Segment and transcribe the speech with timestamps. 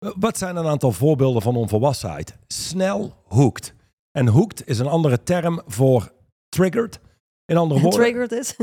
[0.00, 2.36] Eh, Wat zijn een aantal voorbeelden van onvolwassenheid?
[2.46, 3.74] Snel hoekt.
[4.12, 6.12] En hoekt is een andere term voor
[6.48, 7.00] triggered.
[7.44, 8.56] In andere woorden, Triggered is.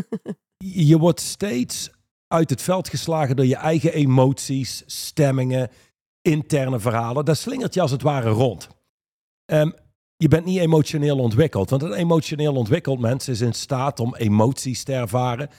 [0.85, 1.89] je wordt steeds
[2.27, 5.69] uit het veld geslagen door je eigen emoties, stemmingen,
[6.21, 7.25] interne verhalen.
[7.25, 8.67] Daar slingert je als het ware rond.
[9.45, 9.71] Ehm,
[10.15, 14.83] je bent niet emotioneel ontwikkeld, want een emotioneel ontwikkeld mens is in staat om emoties
[14.83, 15.49] te ervaren,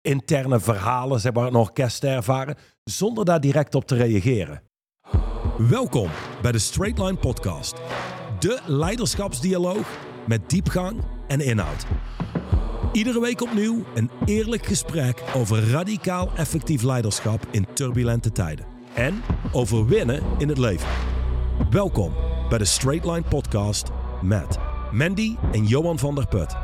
[0.00, 4.62] interne verhalen, zeg maar, een orkest te ervaren, zonder daar direct op te reageren.
[5.58, 6.08] Welkom
[6.42, 7.74] bij de Straight Line Podcast,
[8.38, 11.86] de leiderschapsdialoog met diepgang en inhoud.
[12.92, 18.66] Iedere week opnieuw een eerlijk gesprek over radicaal effectief leiderschap in turbulente tijden.
[18.94, 20.88] En over winnen in het leven.
[21.70, 22.12] Welkom
[22.48, 23.90] bij de Straight Line Podcast
[24.22, 24.58] met
[24.92, 26.56] Mandy en Johan van der Put.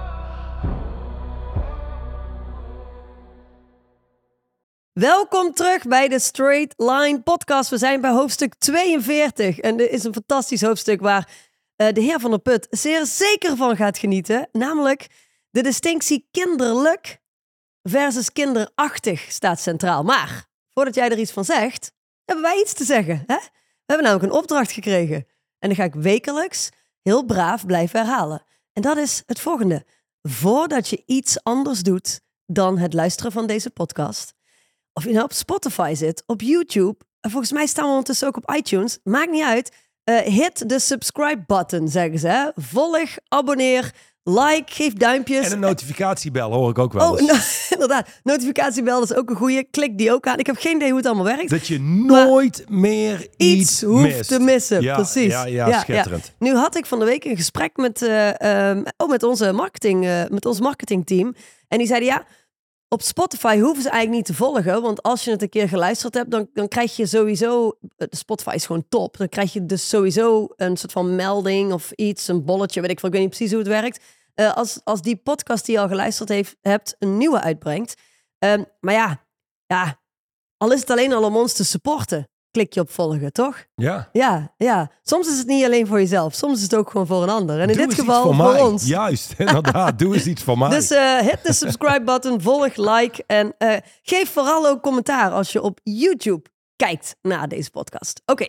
[5.01, 7.71] Welkom terug bij de Straight Line Podcast.
[7.71, 9.59] We zijn bij hoofdstuk 42.
[9.59, 11.29] En dit is een fantastisch hoofdstuk waar
[11.77, 14.49] eh, de heer Van der Put zeer zeker van gaat genieten.
[14.53, 15.07] Namelijk
[15.51, 17.21] de distinctie kinderlijk
[17.83, 20.03] versus kinderachtig staat centraal.
[20.03, 21.93] Maar voordat jij er iets van zegt,
[22.25, 23.23] hebben wij iets te zeggen.
[23.27, 23.37] Hè?
[23.37, 25.27] We hebben namelijk een opdracht gekregen.
[25.59, 26.69] En die ga ik wekelijks
[27.03, 28.43] heel braaf blijven herhalen.
[28.73, 29.85] En dat is het volgende.
[30.23, 34.35] Voordat je iets anders doet dan het luisteren van deze podcast,
[34.93, 38.37] of je nou op Spotify zit, op YouTube, en volgens mij staan we ondertussen ook
[38.37, 39.73] op iTunes, maakt niet uit.
[40.05, 42.29] Eh, hit de subscribe button, zeggen ze.
[42.29, 42.49] Hè?
[42.55, 45.47] Volg, abonneer, like, geef duimpjes.
[45.47, 47.29] En een notificatiebel hoor ik ook wel Oh, eens.
[47.31, 48.09] nou, inderdaad.
[48.23, 49.65] Notificatiebel is ook een goeie.
[49.65, 50.39] Klik die ook aan.
[50.39, 51.51] Ik heb geen idee hoe het allemaal werkt.
[51.51, 54.29] Dat je nooit meer iets, Iets hoeft mist.
[54.29, 55.33] te missen, Ja, precies.
[55.33, 56.33] Ja, ja, schitterend.
[56.39, 60.05] Nu had ik van de week een gesprek met, eh, ehm, oh, met, onze marketing,
[60.07, 61.35] eh, met ons marketingteam.
[61.69, 62.25] En die zeiden, ja,
[62.93, 64.83] op Spotify hoeven ze eigenlijk niet te volgen.
[64.83, 67.79] Want als je het een keer geluisterd hebt, dan, dan krijg je sowieso...
[67.97, 69.17] eh, Spotify is gewoon top.
[69.17, 73.01] Dan krijg je dus sowieso een soort van melding of iets, een bolletje, weet ik
[73.01, 73.09] veel.
[73.09, 74.05] Ik weet niet precies hoe het werkt.
[74.35, 77.95] Eh, als, als die podcast die je al geluisterd heeft, hebt, een nieuwe uitbrengt.
[78.39, 79.27] Ehm, maar ja,
[79.67, 80.01] ja,
[80.57, 83.65] al is het alleen al om ons te supporten, klik je op volgen, toch?
[83.75, 84.09] Ja.
[84.13, 84.91] Ja, ja.
[85.03, 86.35] Soms is het niet alleen voor jezelf.
[86.35, 87.61] Soms is het ook gewoon voor een ander.
[87.61, 88.87] En in Doe dit geval voor, ons.
[88.87, 89.99] Juist, inderdaad.
[89.99, 90.69] Doe eens iets voor mij.
[90.69, 95.53] Dus eh, hit de subscribe button, volg, like en eh, geef vooral ook commentaar als
[95.53, 98.23] je op YouTube kijkt naar deze podcast.
[98.27, 98.47] Oké,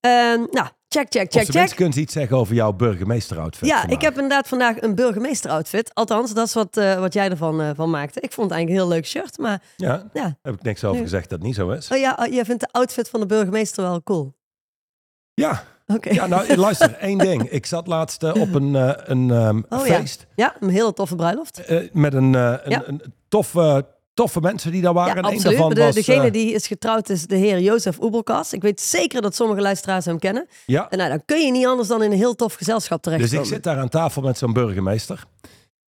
[0.00, 1.76] Ehm, nou, check, check, check, check.
[1.76, 5.94] kun je iets zeggen over jouw burgemeesteroutfit Ja, ik heb inderdaad vandaag een burgemeester-outfit.
[5.94, 8.20] Althans, dat is wat, eh, wat jij ervan eh, van maakte.
[8.20, 10.36] Ik vond het eigenlijk een heel leuk shirt, maar Ja, ja.
[10.42, 11.90] heb ik niks over Nu- gezegd dat het niet zo is.
[11.90, 14.34] Oh ja, jij vindt de outfit van de burgemeester wel cool.
[15.34, 16.10] Ja, Oké.
[16.10, 17.42] ja nou luister, één ding.
[17.50, 18.74] Ik zat laatst eh, op een,
[19.10, 21.62] een ehm, Oh feest Ja, een hele toffe bruiloft.
[21.92, 22.82] met een, een, Ja.
[22.86, 23.86] een toffe,
[24.18, 25.12] toffe mensen die daar waren.
[25.14, 25.56] Ja, En één absoluut.
[25.58, 28.52] daarvan De, was, degene eh, die is getrouwd is de heer Jozef Oebelkas.
[28.52, 30.46] Ik weet zeker dat sommige luisteraars hem kennen.
[30.66, 33.12] ja, En nou, dan kun je niet anders dan in een heel tof gezelschap dus
[33.12, 33.46] terechtkomen.
[33.48, 35.24] ik zit daar aan tafel met zo'n burgemeester.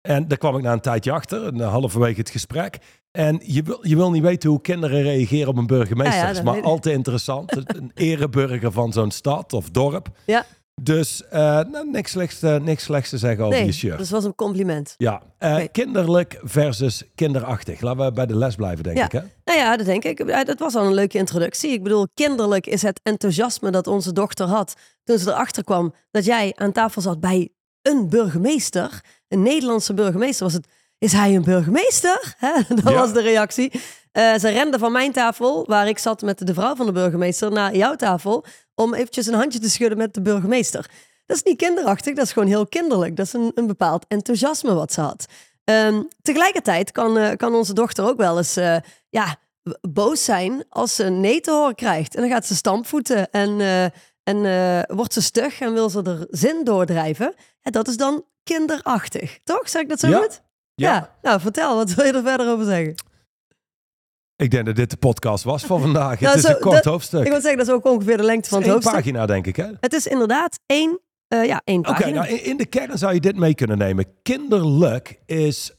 [0.01, 2.79] En daar kwam ik na een tijdje achter, een halverwege het gesprek.
[3.11, 6.15] En je wil, je wil niet weten hoe kinderen reageren op een burgemeester.
[6.15, 6.65] Ja, ja, Dat is dat maar ik.
[6.65, 7.57] altijd interessant.
[7.57, 10.09] een ereburger van zo'n stad of dorp.
[10.27, 10.45] Ja,
[10.81, 13.99] Dus eh, nou, niks, slechts, te- niks slechts te zeggen over nee, je shirt.
[13.99, 14.95] dat was een compliment.
[14.97, 17.81] Ja, eh, kinderlijk versus kinderachtig.
[17.81, 19.05] Laten we bij de les blijven, denk Ja.
[19.05, 19.13] ik.
[19.13, 19.21] Hè?
[19.45, 20.47] Nou ja, dat denk ik.
[20.47, 21.71] Dat was al een leuke introductie.
[21.73, 24.75] Ik bedoel, kinderlijk is het enthousiasme dat onze dochter had
[25.05, 27.49] toen ze erachter kwam dat jij aan tafel zat bij
[27.83, 30.45] een burgemeester, een Nederlandse burgemeester.
[30.45, 30.67] Was het,
[30.99, 32.35] is hij een burgemeester?
[32.39, 32.53] Hè?
[32.69, 32.93] Dat Ja.
[32.93, 33.73] was de reactie.
[34.13, 37.51] Eh, ze rende van mijn tafel, waar ik zat met de vrouw van de burgemeester,
[37.53, 38.45] naar jouw tafel
[38.79, 40.91] om eventjes een handje te schudden met de burgemeester.
[41.27, 43.17] Dat is niet kinderachtig, dat is gewoon heel kinderlijk.
[43.17, 45.27] Dat is een, een bepaald enthousiasme wat ze had.
[45.65, 48.77] Ehm, tegelijkertijd kan, eh, kan onze dochter ook wel eens eh,
[49.09, 49.37] ja,
[49.89, 52.15] boos zijn als ze een nee te horen krijgt.
[52.15, 53.85] En dan gaat ze stampvoeten en, eh,
[54.23, 57.35] en wordt ze stug en wil ze er zin doordrijven.
[57.63, 59.69] En dat is dan kinderachtig, toch?
[59.69, 60.19] Zeg ik dat zo Ja.
[60.19, 60.41] goed?
[60.75, 61.17] Ja.
[61.23, 62.95] Nou, vertel, wat wil je er verder over zeggen?
[64.43, 66.21] Ik denk dat dit de podcast was voor vandaag.
[66.21, 67.25] Nou, het is zo- een kort dat- hoofdstuk.
[67.25, 68.95] Ik wil zeggen, dat is ook ongeveer de lengte van het hoofdstuk.
[68.95, 69.57] pagina, denk ik.
[69.57, 69.67] Hè?
[69.81, 72.23] Het is inderdaad één, eh, ja, één Oké, pagina.
[72.23, 74.07] nou, in, de kern zou je dit mee kunnen nemen.
[74.23, 75.73] Kinderlijk is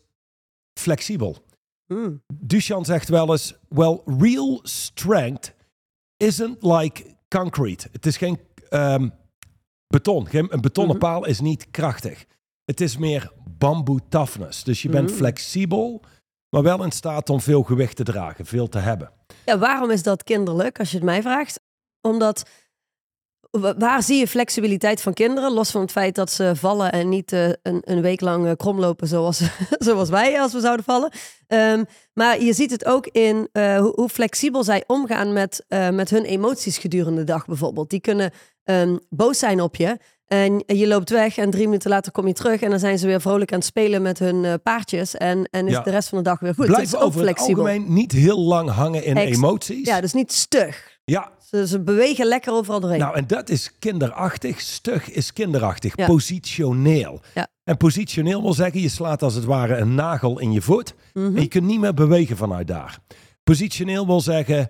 [0.79, 1.37] flexibel.
[1.85, 2.23] Hmm.
[2.33, 5.53] Duchamp zegt wel eens: Well, real strength
[6.17, 7.87] isn't like concrete.
[7.91, 8.39] Het is geen
[8.69, 9.09] ehm,
[9.87, 10.27] beton.
[10.27, 11.05] Geen, een betonnen Mhm.
[11.05, 12.25] paal is niet krachtig.
[12.65, 14.63] Het is meer bamboe toughness.
[14.63, 15.17] Dus je bent Mhm.
[15.17, 16.01] flexibel,
[16.49, 19.11] maar wel in staat om veel gewicht te dragen, veel te hebben.
[19.45, 21.59] Ja, waarom is dat kinderlijk, als je het mij vraagt?
[22.01, 22.49] Omdat
[23.51, 25.51] wa- waar zie je flexibiliteit van kinderen?
[25.51, 28.51] Los van het feit dat ze vallen en niet eh, een, een week lang eh,
[28.55, 29.41] kromlopen zoals,
[29.87, 31.11] zoals wij als we zouden vallen.
[31.47, 36.09] Ehm, maar je ziet het ook in eh, hoe, hoe flexibel zij omgaan met, met
[36.09, 37.89] hun emoties gedurende de dag bijvoorbeeld.
[37.89, 38.31] Die kunnen
[38.63, 39.97] ehm, boos zijn op je.
[40.29, 42.61] En je loopt weg en drie minuten later kom je terug.
[42.61, 45.15] En dan zijn ze weer vrolijk aan het spelen met hun eh, paardjes.
[45.15, 45.81] En, en is Ja.
[45.81, 46.67] de rest van de dag weer goed.
[46.67, 47.65] Het is ook over het flexibel.
[47.67, 49.87] algemeen niet heel lang hangen in Ex- emoties.
[49.87, 50.97] Ja, dus niet stug.
[51.05, 52.99] ja, Ze, ze bewegen lekker overal doorheen.
[52.99, 54.59] Nou, en dat is kinderachtig.
[54.61, 55.97] Stug is kinderachtig.
[55.97, 56.05] Ja.
[56.05, 57.21] Positioneel.
[57.33, 57.47] Ja.
[57.63, 60.93] En positioneel wil zeggen, je slaat als het ware een nagel in je voet.
[61.13, 61.35] Mhm.
[61.35, 62.97] En je kunt niet meer bewegen vanuit daar.
[63.43, 64.69] Positioneel wil zeggen,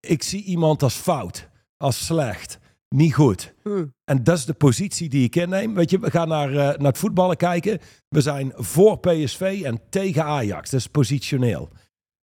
[0.00, 2.58] ik zie iemand als fout, als slecht,
[2.88, 3.54] niet goed.
[3.62, 3.94] Hmm.
[4.04, 5.74] En dat is de positie die ik inneem.
[5.74, 7.78] Weet je, we gaan naar, eh, naar het voetballen kijken.
[8.08, 10.70] We zijn voor PSV en tegen Ajax.
[10.70, 11.68] Dat is positioneel.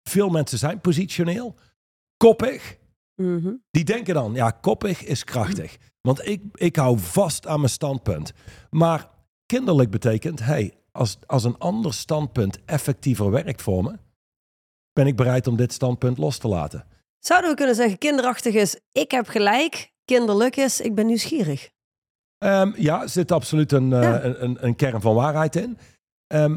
[0.03, 1.55] Veel mensen zijn positioneel.
[2.17, 2.77] Koppig,
[3.15, 3.53] Mhm.
[3.71, 5.77] die denken dan, ja, koppig is krachtig.
[6.01, 8.33] Want ik, ik hou vast aan mijn standpunt.
[8.71, 9.11] Maar
[9.47, 13.99] kinderlijk betekent, hey, als, als een ander standpunt effectiever werkt voor me,
[14.93, 16.87] ben ik bereid om dit standpunt los te laten.
[17.19, 19.93] Zouden we kunnen zeggen, kinderachtig is, ik heb gelijk.
[20.09, 21.71] Kinderlijk is, ik ben nieuwsgierig.
[22.39, 25.79] Ehm, ja, er zit absoluut een, eh, een, een, een kern van waarheid in.
[26.27, 26.57] Ehm,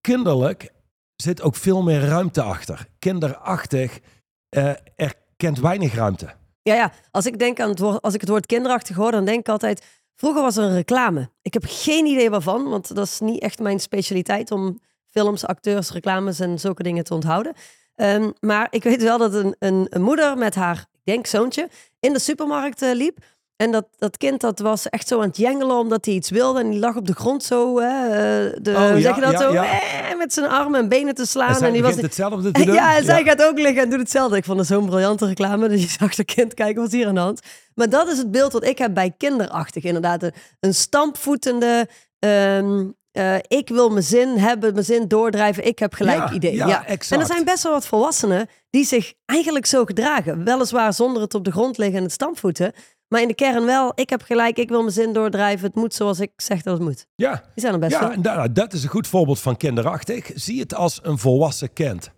[0.00, 0.72] kinderlijk
[1.16, 2.86] zit ook veel meer ruimte achter.
[2.98, 4.00] Kinderachtig
[4.48, 6.34] eh er kent weinig ruimte.
[6.62, 6.92] Ja, ja.
[7.10, 9.48] Als ik denk aan het woord, als ik het woord kinderachtig hoor, dan denk ik
[9.48, 9.84] altijd.
[10.14, 11.30] Vroeger was er een reclame.
[11.42, 15.90] Ik heb geen idee waarvan, want dat is niet echt mijn specialiteit om films, acteurs,
[15.90, 17.54] reclames en zulke dingen te onthouden.
[17.94, 21.68] Ehm, maar ik weet wel dat een, een, een moeder met haar, denk zoontje,
[22.00, 23.18] in de supermarkt eh, liep.
[23.56, 26.60] En dat, dat kind dat was echt zo aan het jengelen omdat hij iets wilde.
[26.60, 29.32] En die lag op de grond zo, hè, eh, de, Oh, ja, zeg je dat
[29.32, 29.64] ja, zo, ja.
[29.64, 31.56] Eh, met zijn armen en benen te slaan.
[31.56, 32.74] En en die was hetzelfde te doen.
[32.80, 34.36] ja, en zij gaat ook liggen en doet hetzelfde.
[34.36, 35.68] Ik vond het zo'n briljante reclame.
[35.68, 37.40] Dus je zag de kind kijken, wat is hier aan de hand?
[37.74, 39.84] Maar dat is het beeld wat ik heb bij kinderachtig.
[39.84, 41.88] Inderdaad, een, een stampvoetende...
[42.18, 42.84] ehm,
[43.14, 45.66] eh, ik wil mijn zin hebben, mijn zin doordrijven.
[45.66, 46.54] Ik heb gelijk idee.
[46.54, 50.44] ja, En er zijn best wel wat volwassenen die zich eigenlijk zo gedragen.
[50.44, 52.72] Weliswaar zonder het op de grond liggen en het stampvoeten.
[53.14, 55.66] Maar in de kern wel, ik heb gelijk, ik wil mijn zin doordrijven.
[55.66, 57.06] Het moet zoals ik zeg dat het moet.
[57.14, 60.30] Ja, Die zijn er best ja nou, dat is een goed voorbeeld van kinderachtig.
[60.34, 62.10] Zie het als een volwassen kind.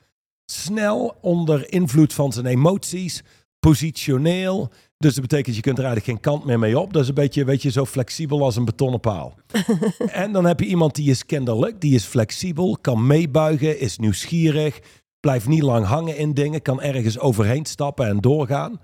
[0.45, 3.23] Snel onder invloed van zijn emoties,
[3.59, 4.71] positioneel.
[4.99, 6.93] Dus dat betekent je kunt er eigenlijk geen kant meer mee op.
[6.93, 9.35] Dat is een beetje, weet je, zo flexibel als een betonnen paal.
[10.13, 14.81] en dan heb je iemand die is kinderlijk, die is flexibel, kan meebuigen, is nieuwsgierig,
[15.21, 18.81] blijft niet lang hangen in dingen, kan ergens overheen stappen en doorgaan.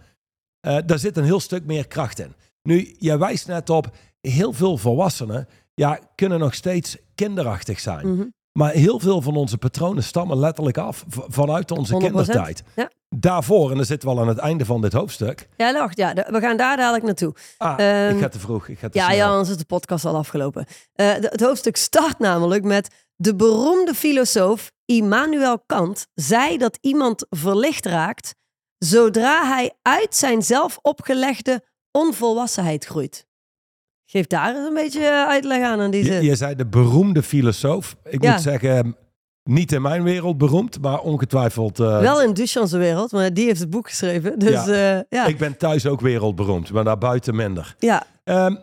[0.63, 2.35] Eh, daar zit een heel stuk meer kracht in.
[2.63, 8.15] Nu, jij wijst net op, heel veel volwassenen ja, kunnen nog steeds kinderachtig zijn.
[8.15, 8.27] Mhm.
[8.59, 11.97] Maar heel veel van onze patronen stammen letterlijk af vanuit onze 100%.
[12.05, 12.63] kindertijd.
[12.77, 12.91] Ja.
[13.09, 15.49] Daarvoor, en dan zitten we al aan het einde van dit hoofdstuk.
[15.57, 17.35] Ja, wacht, ja, we gaan daar dadelijk naartoe.
[17.57, 18.69] Ah, Ehm, ik ga te vroeg.
[18.69, 19.17] Ik ga te Ja, snel.
[19.17, 20.67] ja, anders is de podcast al afgelopen.
[20.93, 27.87] Eh, het hoofdstuk start namelijk met de beroemde filosoof Immanuel Kant zei dat iemand verlicht
[27.87, 28.35] raakt
[28.85, 33.27] zodra hij uit zijn zelf opgelegde onvolwassenheid groeit.
[34.11, 36.23] Geef daar eens een beetje eh, uitleg aan aan die Je, zin.
[36.25, 37.97] je zei de beroemde filosoof.
[38.05, 38.33] Ik Ja.
[38.33, 38.97] moet zeggen,
[39.43, 41.81] niet in mijn wereld beroemd, maar ongetwijfeld.
[41.81, 44.39] eh, Wel in Duchamps wereld, maar die heeft het boek geschreven.
[44.39, 45.05] Dus Ja.
[45.09, 45.27] ja.
[45.27, 47.75] Ik ben thuis ook wereldberoemd, maar daarbuiten minder.
[47.79, 48.57] ja Ehm,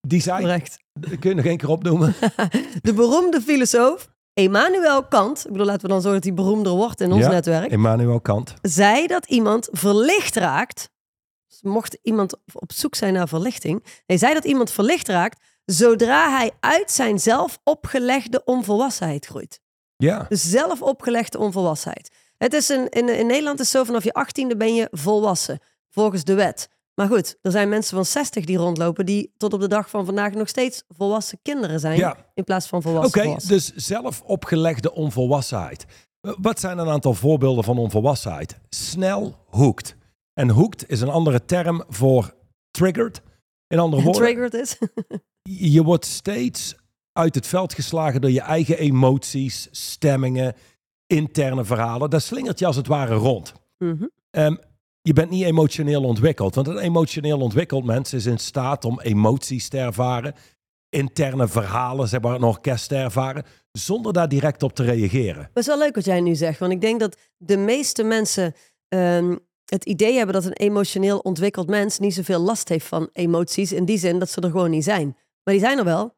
[0.00, 0.78] die zei, correct.
[1.20, 2.14] kun je nog één keer opnoemen?
[2.82, 7.00] De beroemde filosoof Immanuel Kant, ik bedoel, laten we dan zorgen dat hij beroemder wordt
[7.00, 7.30] in ons Ja.
[7.30, 7.70] netwerk.
[7.70, 8.54] Immanuel Kant.
[8.62, 10.90] zei dat iemand verlicht raakt.
[11.48, 13.84] Dus mocht iemand op zoek zijn naar verlichting.
[14.06, 19.60] Hij zei dat iemand verlicht raakt zodra hij uit zijn zelf opgelegde onvolwassenheid groeit.
[19.96, 20.26] Ja.
[20.28, 22.10] Dus zelf opgelegde onvolwassenheid.
[22.38, 25.58] Het is een, in, in Nederland is het zo vanaf je achttiende ben je volwassen,
[25.90, 26.68] volgens de wet.
[27.02, 30.04] Maar goed, er zijn mensen van 60 die rondlopen die tot op de dag van
[30.04, 31.98] vandaag nog steeds volwassen kinderen zijn.
[31.98, 32.16] Ja.
[32.34, 33.50] In plaats van Oké, volwassen volwassen.
[33.52, 35.84] dus zelf opgelegde onvolwassenheid.
[36.20, 38.58] Wat zijn een aantal voorbeelden van onvolwassenheid?
[38.68, 39.96] Snel hoekt.
[40.34, 42.34] En hoekt is een andere term voor
[42.70, 43.22] triggered.
[43.66, 44.78] In andere woorden, Triggered is.
[45.72, 46.74] je wordt steeds
[47.12, 50.54] uit het veld geslagen door je eigen emoties, stemmingen,
[51.06, 52.10] interne verhalen.
[52.10, 53.52] Dat slingert je als het ware rond.
[54.30, 54.56] Ehm,
[55.02, 56.54] je bent niet emotioneel ontwikkeld.
[56.54, 60.34] Want een emotioneel ontwikkeld mens is in staat om emoties te ervaren,
[60.88, 65.36] interne verhalen, zeg maar, een orkest te ervaren, zonder daar direct op te reageren.
[65.36, 66.58] Maar het is wel leuk wat jij nu zegt.
[66.58, 68.54] Want ik denk dat de meeste mensen
[68.88, 73.72] ehm, het idee hebben dat een emotioneel ontwikkeld mens niet zoveel last heeft van emoties.
[73.72, 75.16] In die zin dat ze er gewoon niet zijn.
[75.44, 76.14] Maar die zijn er wel.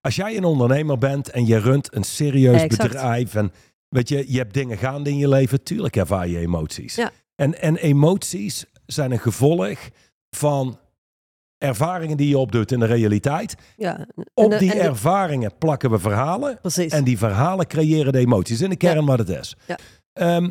[0.00, 2.82] Als jij een ondernemer bent en je runt een serieus Exact.
[2.82, 3.52] bedrijf en
[3.88, 6.94] weet je, je hebt dingen gaande in je leven, tuurlijk ervaar je emoties.
[6.94, 7.10] Ja.
[7.36, 9.78] En, en emoties zijn een gevolg
[10.30, 10.78] van
[11.58, 13.54] ervaringen die je opdoet in de realiteit.
[13.76, 14.06] Ja.
[14.34, 16.58] Op de- die de- ervaringen plakken we verhalen.
[16.60, 16.92] Precies.
[16.92, 18.60] En die verhalen creëren de emoties.
[18.60, 19.56] In de kern wat het is.
[19.66, 19.78] Ja.
[20.12, 20.48] Ehm,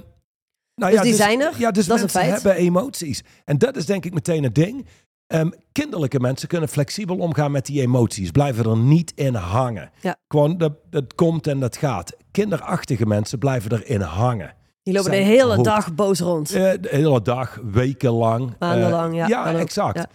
[0.76, 3.24] nou Dus die zijn er, Ja, dus dat mensen hebben emoties.
[3.46, 4.86] En dat is denk ik meteen het ding.
[5.28, 8.32] Ehm, kinderlijke mensen kunnen flexibel omgaan met die emoties.
[8.32, 9.92] Blijven er niet in hangen.
[10.02, 10.16] Ja.
[10.28, 12.16] Gewoon, dat, dat komt en dat gaat.
[12.32, 14.56] Kinderachtige mensen blijven erin hangen.
[14.86, 16.52] Die lopen de hele dag boos rond.
[16.52, 18.50] Eh, de hele dag, wekenlang.
[18.50, 19.98] Eh, Maandenlang, ja, Ja, exact.
[19.98, 20.08] Ja.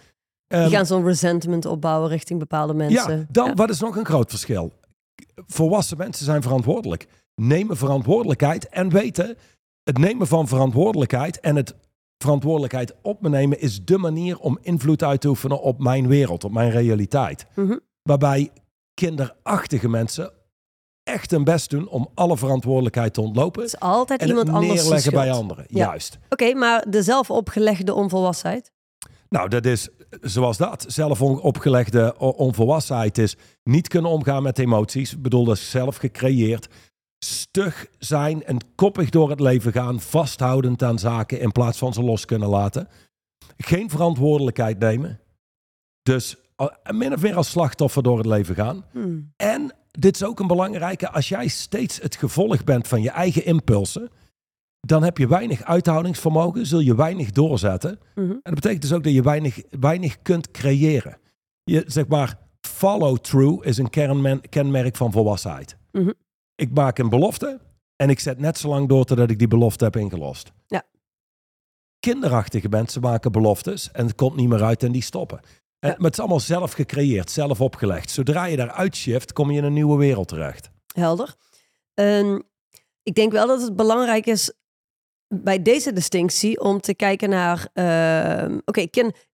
[0.47, 3.17] Ehm, Die gaan zo'n resentment opbouwen richting bepaalde mensen.
[3.19, 3.53] ja, dan, Ja.
[3.53, 4.71] wat is nog een groot verschil?
[5.47, 7.07] Volwassen mensen zijn verantwoordelijk.
[7.35, 9.37] Nemen verantwoordelijkheid en weten,
[9.83, 11.75] het nemen van verantwoordelijkheid en het
[12.17, 16.43] verantwoordelijkheid op me nemen is de manier om invloed uit te oefenen op mijn wereld,
[16.43, 17.45] op mijn realiteit.
[17.55, 17.77] Mhm.
[18.03, 18.49] Waarbij
[18.93, 20.31] kinderachtige mensen
[21.03, 23.61] echt hun best doen om alle verantwoordelijkheid te ontlopen.
[23.61, 25.65] Het is altijd En iemand het anders neerleggen bij anderen.
[25.67, 25.85] Ja.
[25.85, 26.19] Juist.
[26.29, 28.71] Oké, maar de zelf opgelegde onvolwassenheid.
[29.29, 29.89] Nou, dat is
[30.21, 30.85] zoals dat.
[30.87, 35.13] Zelf opgelegde onvolwassenheid is niet kunnen omgaan met emoties.
[35.13, 36.67] Ik bedoel, dat is zelf gecreëerd.
[37.25, 39.99] Stug zijn en koppig door het leven gaan.
[39.99, 42.87] Vasthoudend aan zaken in plaats van ze los kunnen laten.
[43.57, 45.19] Geen verantwoordelijkheid nemen.
[46.03, 48.85] Dus eh, min of meer als slachtoffer door het leven gaan.
[48.91, 49.33] Hmm.
[49.35, 51.09] En dit is ook een belangrijke.
[51.09, 54.09] Als jij steeds het gevolg bent van je eigen impulsen.
[54.79, 56.65] Dan heb je weinig uithoudingsvermogen.
[56.65, 57.99] Zul je weinig doorzetten.
[58.15, 58.31] Mhm.
[58.31, 61.17] En dat betekent dus ook dat je weinig, weinig kunt creëren.
[61.63, 65.77] Je zeg maar, follow through is een kernmen- kenmerk van volwassenheid.
[65.91, 66.11] Mhm.
[66.55, 67.59] Ik maak een belofte
[67.95, 70.51] en ik zet net zo lang door totdat ik die belofte heb ingelost.
[70.67, 70.83] Ja.
[71.99, 75.39] Kinderachtige mensen maken beloftes en het komt niet meer uit en die stoppen.
[75.81, 75.95] En, Ja.
[75.95, 78.09] Maar het is allemaal zelf gecreëerd, zelf opgelegd.
[78.11, 80.69] Zodra je daaruit shift, kom je in een nieuwe wereld terecht.
[80.93, 81.35] Helder.
[81.93, 82.39] Ehm,
[83.03, 84.53] ik denk wel dat het belangrijk is
[85.27, 87.67] bij deze distinctie om te kijken naar.
[87.73, 88.85] ehm, Oké,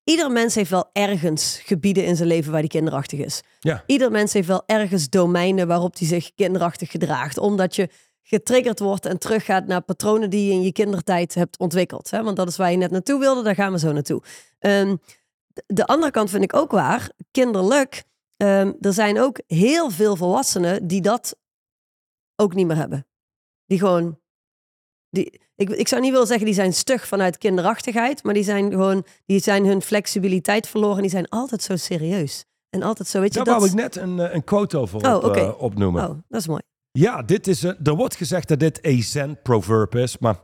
[0.04, 3.42] ieder mens heeft wel ergens gebieden in zijn leven waar die kinderachtig is.
[3.60, 3.84] Ja.
[3.86, 7.38] Ieder mens heeft wel ergens domeinen waarop hij zich kinderachtig gedraagt.
[7.38, 7.90] Omdat je
[8.22, 12.10] getriggerd wordt en teruggaat naar patronen die je in je kindertijd hebt ontwikkeld.
[12.10, 12.24] Hè?
[12.24, 14.22] Want dat is waar je net naartoe wilde, daar gaan we zo naartoe.
[14.60, 14.96] Ehm,
[15.66, 17.12] de- de andere kant vind ik ook waar.
[17.32, 18.04] Kinderlijk.
[18.38, 21.36] ehm, er zijn ook heel veel volwassenen die dat
[22.36, 23.08] ook niet meer hebben.
[23.66, 24.20] Die gewoon.
[25.10, 28.72] Die, ik, ik zou niet willen zeggen die zijn stug vanuit kinderachtigheid, maar die zijn
[28.72, 29.06] gewoon.
[29.26, 32.46] Die zijn hun flexibiliteit verloren en die zijn altijd zo serieus.
[32.70, 33.56] En altijd zo, weet je Daar dat.
[33.58, 36.10] wou ik net een, eh, een quote over Oh, op, eh, opnoemen.
[36.10, 36.62] Oh, dat is mooi.
[36.92, 40.40] Ja, dit is, eh, er wordt gezegd dat dit een zen-proverb is, maar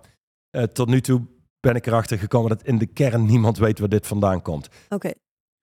[0.74, 1.22] tot nu toe
[1.64, 4.68] ben ik erachter gekomen dat in de kern niemand weet waar dit vandaan komt.
[4.90, 5.12] Oké.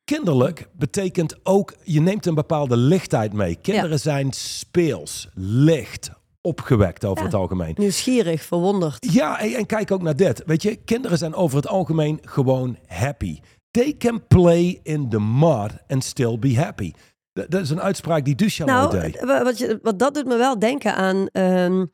[0.05, 3.55] Kinderlijk betekent ook, je neemt een bepaalde lichtheid mee.
[3.57, 7.25] Kinderen zijn speels, licht, opgewekt over Ja.
[7.25, 7.75] het algemeen.
[7.79, 9.13] Nieuwsgierig, verwonderd.
[9.13, 10.43] Ja, en, en kijk ook naar dit.
[10.47, 13.39] Weet je, kinderen zijn over het algemeen gewoon happy.
[13.71, 16.93] They can play in the mud and still be happy.
[17.33, 19.21] Dat, dat is een uitspraak die Duchamp Nou, deed.
[19.25, 21.87] wa- wat, je, wat dat doet me wel denken aan ehm,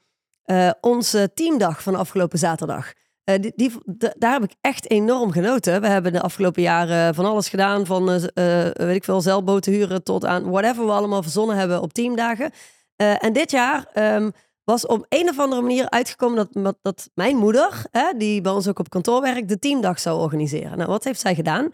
[0.43, 2.93] eh, onze teamdag van afgelopen zaterdag.
[3.27, 3.73] Eh, die,
[4.19, 5.81] daar heb ik echt enorm genoten.
[5.81, 7.87] We hebben de afgelopen jaren van alles gedaan.
[7.87, 11.93] Van, eh, weet ik veel, zeilboten huren tot aan whatever we allemaal verzonnen hebben op
[11.93, 12.51] teamdagen.
[12.97, 14.31] En dit jaar ehm,
[14.65, 18.69] was op een of andere manier uitgekomen dat, dat, mijn moeder, hè, die bij ons
[18.69, 20.79] ook op kantoor werkt, de teamdag zou organiseren.
[20.79, 21.71] Nou, wat heeft zij gedaan?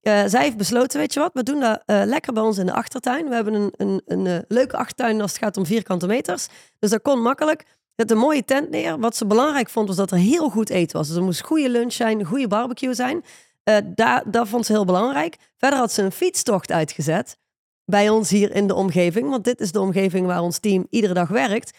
[0.00, 3.28] Zij heeft besloten, weet je wat, we doen dat lekker bij ons in de achtertuin.
[3.28, 6.48] We hebben een, een, een leuke achtertuin als het gaat om vierkante meters.
[6.78, 7.64] Dus dat kon makkelijk.
[7.96, 8.98] Zet een mooie tent neer.
[8.98, 11.08] Wat ze belangrijk vond, was dat er heel goed eten was.
[11.08, 13.24] Dus er moest goede lunch zijn, goede barbecue zijn.
[13.62, 15.36] Eh daar, dat vond ze heel belangrijk.
[15.56, 17.36] Verder had ze een fietstocht uitgezet
[17.84, 19.30] bij ons hier in de omgeving.
[19.30, 21.70] Want dit is de omgeving waar ons team iedere dag werkt.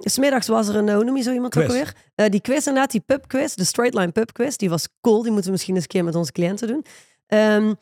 [0.00, 1.74] S Smiddags was er een, hoe noem je zo iemand ook Quiz.
[1.76, 1.94] alweer?
[2.14, 4.56] Eh, die quiz inderdaad, die pub quiz, de straight line pub quiz.
[4.56, 6.84] Die was cool, die moeten we misschien eens een keer met onze cliënten doen.
[7.26, 7.74] Ehm,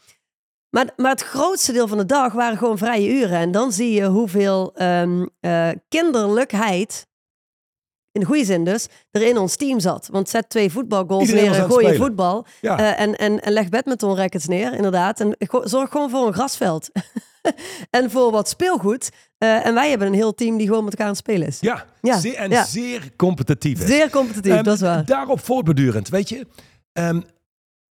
[0.70, 3.38] maar, maar het grootste deel van de dag waren gewoon vrije uren.
[3.38, 7.06] En dan zie je hoeveel ehm, eh, kinderlijkheid,
[8.18, 10.08] in de goede zin dus, er in ons team zat.
[10.12, 12.46] Want zet twee voetbalgoals Iedereen neer en gooi je voetbal.
[12.60, 12.78] Ja.
[12.78, 15.20] Eh, en, en, en leg badminton rackets neer, inderdaad.
[15.20, 16.90] En zorg gewoon voor een grasveld.
[17.90, 19.10] en voor wat speelgoed.
[19.38, 21.60] Eh, en wij hebben een heel team die gewoon met elkaar aan het spelen is.
[21.60, 22.64] Ja, Ja, zeer, en ja.
[22.64, 23.86] zeer competitief is.
[23.86, 25.04] Zeer competitief, Ehm, dat is waar.
[25.04, 26.46] Daarop voortbedurend, weet je.
[26.92, 27.20] ehm,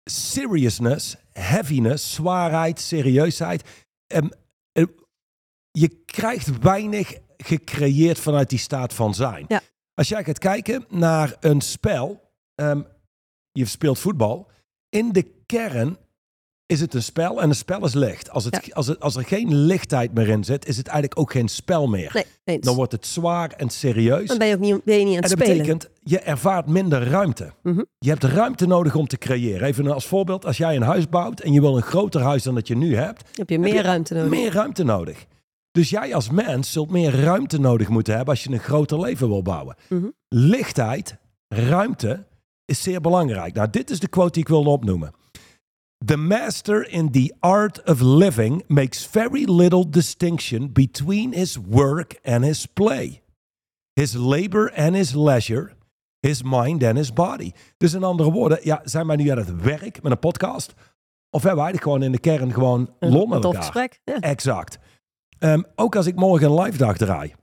[0.04, 3.62] seriousness, heaviness, zwaarheid, serieusheid.
[4.06, 4.22] eh,
[5.72, 9.44] je krijgt weinig gecreëerd vanuit die staat van zijn.
[9.48, 9.60] Ja.
[10.00, 12.20] Als jij gaat kijken naar een spel,
[12.54, 12.80] ehm,
[13.52, 14.48] je speelt voetbal.
[14.88, 15.96] In de kern
[16.66, 18.30] is het een spel en een spel is licht.
[18.30, 21.32] Als, het, als, het, als er geen lichtheid meer in zit, is het eigenlijk ook
[21.32, 22.10] geen spel meer.
[22.14, 22.64] Nee, eens.
[22.64, 24.28] Dan wordt het zwaar en serieus.
[24.28, 25.56] Dan ben je ook niet, ben je niet aan En het dat spelen.
[25.66, 27.52] betekent, je ervaart minder ruimte.
[27.62, 27.82] Mhm.
[27.98, 29.68] Je hebt ruimte nodig om te creëren.
[29.68, 32.54] Even als voorbeeld, als jij een huis bouwt en je wil een groter huis dan
[32.54, 34.30] dat je nu hebt, heb je meer je ruimte nodig.
[34.30, 35.26] meer ruimte nodig.
[35.70, 39.28] Dus jij als mens zult meer ruimte nodig moeten hebben als je een groter leven
[39.28, 39.76] wil bouwen.
[39.88, 40.08] Mhm.
[40.28, 41.16] Lichtheid,
[41.48, 42.26] ruimte
[42.64, 43.54] is zeer belangrijk.
[43.54, 45.12] Nou, dit is de quote die ik wilde opnoemen.
[46.04, 52.44] The master in the art of living makes very little distinction between his work and
[52.44, 53.22] his play,
[53.92, 55.72] his labor and his leisure,
[56.20, 57.52] his mind and his body.
[57.76, 60.72] Dus in andere woorden, ja, zijn wij nu aan het werk met een podcast?
[61.30, 63.62] Of hebben wij eigenlijk gewoon in de kern gewoon Een- lol een met elkaar?
[63.62, 64.00] gesprek.
[64.04, 64.20] Ja.
[64.20, 64.78] Exact.
[65.40, 67.34] Ehm, ook als ik morgen een live dag draai.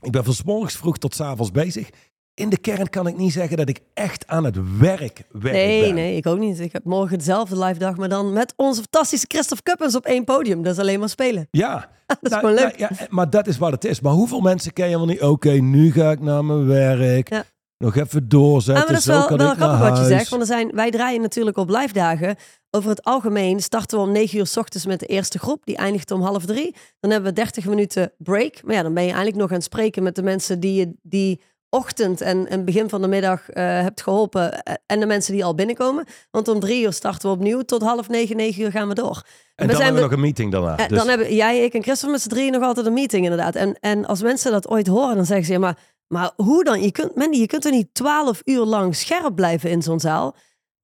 [0.00, 1.88] Ik ben van 's morgens vroeg tot 's avonds bezig.
[2.34, 5.80] In de kern kan ik niet zeggen dat ik echt aan het werk, werk Nee,
[5.84, 5.94] ben.
[5.94, 6.60] nee, ik ook niet.
[6.60, 10.24] Ik heb morgen dezelfde live dag, maar dan met onze fantastische Christophe Kuppens op één
[10.24, 10.62] podium.
[10.62, 11.48] Dat is alleen maar spelen.
[11.50, 11.88] Ja.
[12.06, 12.78] Dat is Nou, gewoon leuk.
[12.78, 14.00] nou, ja, maar dat is wat het is.
[14.00, 15.22] Maar hoeveel mensen ken je wel niet?
[15.22, 17.28] Oké, nu ga ik naar mijn werk.
[17.30, 17.44] Ja.
[17.84, 18.74] Nog even doorzetten.
[18.84, 20.28] maar dat is zo wel, kan wel grappig wat je zegt.
[20.28, 22.36] Want er zijn, wij draaien natuurlijk op live dagen.
[22.70, 25.60] Over het algemeen starten we om 9 uur s ochtends met de eerste groep.
[25.64, 26.74] Die eindigt om half drie.
[27.00, 28.60] Dan hebben we 30 minuten break.
[28.64, 30.92] Maar ja, dan ben je eigenlijk nog aan het spreken met de mensen die je
[31.02, 34.62] die ochtend en, en begin van de middag eh, hebt geholpen.
[34.62, 36.04] eh, En de mensen die al binnenkomen.
[36.30, 37.62] Want om drie uur starten we opnieuw.
[37.62, 39.22] Tot half negen, negen uur gaan we door.
[39.54, 40.76] En dan zijn hebben we nog een meeting daarna.
[40.76, 43.22] Eh, Dus- Dan hebben jij, ik en Christophe met z'n drieën nog altijd een meeting
[43.24, 43.54] inderdaad.
[43.54, 45.52] En, en als mensen dat ooit horen, dan zeggen ze...
[45.52, 45.78] Ja, maar,
[46.12, 46.82] maar hoe dan?
[46.82, 50.36] Je kunt, Mandy, je kunt er niet twaalf uur lang scherp blijven in zo'n zaal.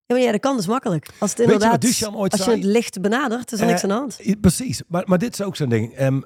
[0.06, 1.09] Ja, maar ja, dat kan dus makkelijk.
[1.18, 2.56] Als het je inderdaad, ooit als je zei?
[2.56, 4.40] het licht benadert, is er niks Eh, aan de hand.
[4.40, 5.95] Precies, maar, maar dit is ook zo'n ding.
[5.95, 6.21] Ehm,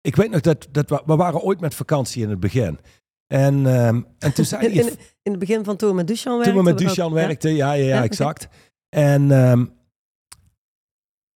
[0.00, 2.78] ik weet nog dat, dat we, we waren ooit met vakantie in het begin.
[3.26, 6.06] En, ehm, en toen zei In, hij, in, in het begin van toen we met
[6.06, 6.54] Duchamp werkten.
[6.54, 7.14] toen we met Duchan ja.
[7.14, 8.48] werkten, ja, ja, ja, exact.
[8.88, 9.64] En ehm,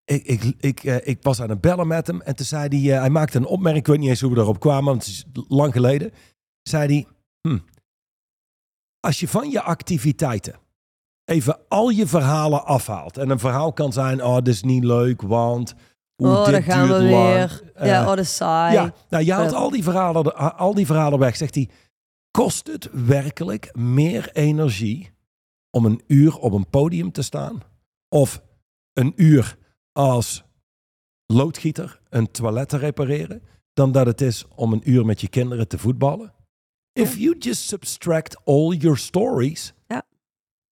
[0.05, 2.93] ik, ik, ik, eh, ik was aan het bellen met hem en toen zei hij,
[2.95, 5.13] eh, hij maakte een opmerking, ik weet niet eens hoe we erop kwamen, want het
[5.13, 6.11] is lang geleden.
[6.69, 7.07] Zei hij,
[7.51, 7.59] hm,
[8.99, 10.59] als je van je activiteiten
[11.25, 13.17] even al je verhalen afhaalt.
[13.17, 15.73] En een verhaal kan zijn, oh, dit is niet leuk, want...
[16.17, 17.03] oeh, Oh, dit gaan we lang.
[17.33, 17.71] weer.
[17.75, 18.73] Eh, ja, oh, dat is saai.
[18.73, 21.35] ja, nou, je haalt al die, verhalen, er- al die verhalen weg.
[21.35, 21.69] Zegt hij,
[22.31, 25.11] kost het werkelijk meer energie
[25.71, 27.61] om een uur op een podium te staan?
[28.15, 28.41] Of
[28.93, 29.57] een uur
[29.91, 30.43] als
[31.25, 33.41] loodgieter een toilet te repareren?
[33.73, 36.33] Dan dat het is om een uur met je kinderen te voetballen?
[37.01, 40.01] If you just subtract all your stories, Ja.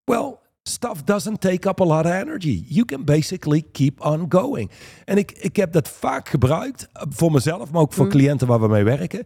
[0.03, 2.65] well, stuff doesn't take up a lot of energy.
[2.67, 4.71] You can basically keep on going.
[5.05, 8.11] En ik, ik heb dat vaak gebruikt, eh, voor mezelf, maar ook voor Mm.
[8.11, 9.25] cliënten waar we mee werken.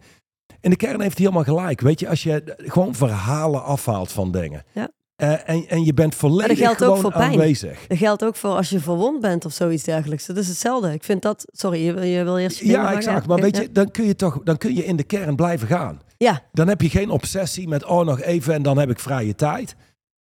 [0.62, 1.82] In de kern heeft hij helemaal gelijk.
[1.82, 4.64] Weet je, als je gewoon verhalen afhaalt van dingen.
[4.74, 4.90] Ja.
[5.22, 7.32] Eh, en, en je bent volledig geldt ook voor pijn.
[7.32, 7.88] aanwezig.
[7.88, 10.26] Dat geldt ook voor als je verwond bent of zoiets dergelijks.
[10.26, 10.94] Dat is hetzelfde.
[10.94, 11.46] Ik vind dat...
[11.52, 12.98] Sorry, je, wil- je wil eerst je Ja, maken?
[12.98, 13.28] exact.
[13.28, 16.02] Maar weet je, dan kun je toch dan kun je in de kern blijven gaan.
[16.18, 19.36] Ja, Dan heb je geen obsessie met, oh, nog even en dan heb ik vrije
[19.36, 19.76] tijd.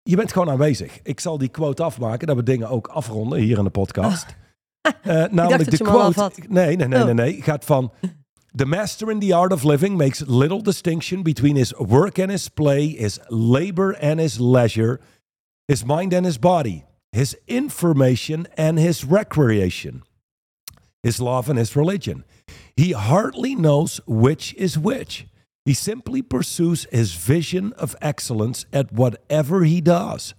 [0.02, 0.98] Je bent gewoon aanwezig.
[1.02, 4.26] Ik zal die quote afmaken, dat we dingen ook afronden hier in de podcast.
[4.82, 4.92] Eh,
[5.30, 6.20] namelijk dat de quote.
[6.20, 6.38] had.
[6.48, 7.04] Nee, nee, nee, Oh.
[7.04, 7.42] nee, nee.
[7.42, 7.92] Gaat van.
[8.56, 12.48] The master in the art of living makes little distinction between his work and his
[12.48, 15.00] play, his labor and his leisure,
[15.66, 20.04] his mind and his body, his information and his recreation,
[21.02, 22.24] his love and his religion.
[22.76, 25.26] He hardly knows which is which.
[25.64, 30.34] He simply pursues his vision of excellence at whatever he does,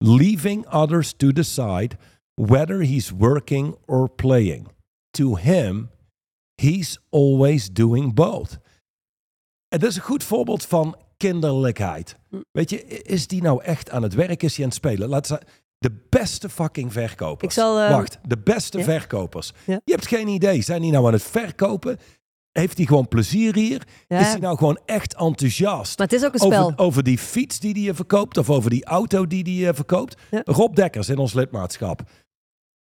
[0.00, 1.98] leaving others to decide
[2.36, 4.68] whether he's working or playing.
[5.14, 5.90] To him,
[6.60, 8.58] he's always doing both.
[9.68, 12.16] En dat is een goed voorbeeld van kinderlijkheid.
[12.52, 14.42] Weet je, is die nou echt aan het werk?
[14.42, 15.08] Is hij aan het spelen?
[15.08, 15.40] Laat ze,
[15.78, 17.54] de beste fucking verkopers.
[17.54, 18.84] Ik zal, eh, Wacht, de beste ja?
[18.84, 19.52] verkopers.
[19.66, 19.80] Ja.
[19.84, 20.62] Je hebt geen idee.
[20.62, 21.98] Zijn die nou aan het verkopen?
[22.52, 23.86] Heeft hij gewoon plezier hier?
[24.08, 24.20] Ja.
[24.20, 25.98] Is hij nou gewoon echt enthousiast?
[25.98, 26.64] maar het is ook een spel.
[26.64, 30.20] Over, over die fiets die hij verkoopt of over die auto die hij verkoopt.
[30.30, 30.42] Ja.
[30.44, 32.02] Rob Dekkers in ons lidmaatschap.